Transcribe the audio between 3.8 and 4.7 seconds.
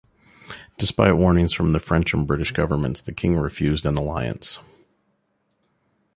an alliance.